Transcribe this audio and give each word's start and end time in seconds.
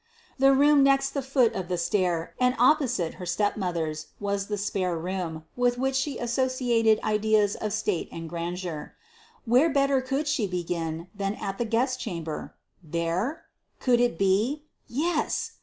The 0.39 0.51
room 0.51 0.81
next 0.81 1.11
the 1.11 1.21
foot 1.21 1.53
of 1.53 1.67
the 1.67 1.77
stair, 1.77 2.33
and 2.39 2.55
opposite 2.57 3.13
her 3.21 3.25
step 3.27 3.55
mother's, 3.55 4.07
was 4.19 4.47
the 4.47 4.57
spare 4.57 4.97
room, 4.97 5.43
with 5.55 5.77
which 5.77 5.95
she 5.95 6.17
associated 6.17 6.99
ideas 7.03 7.53
of 7.53 7.71
state 7.71 8.09
and 8.11 8.27
grandeur: 8.27 8.95
where 9.45 9.69
better 9.69 10.01
could 10.01 10.27
she 10.27 10.47
begin 10.47 11.07
than 11.13 11.35
at 11.35 11.59
the 11.59 11.65
guest 11.65 11.99
chamber? 11.99 12.55
There! 12.81 13.43
Could 13.79 13.99
it 13.99 14.17
be? 14.17 14.63
Yes! 14.87 15.51